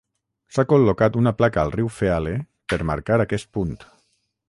[0.55, 2.35] S'ha col·locat una placa al riu Feale
[2.75, 3.79] per marcar aquest punt.